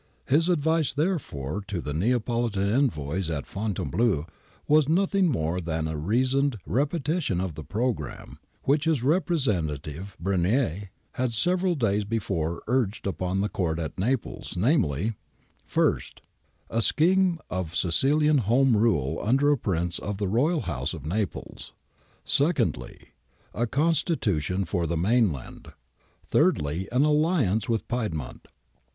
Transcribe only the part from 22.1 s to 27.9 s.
Secondly, a Constitution for the mainland. Thirdly, an alliance with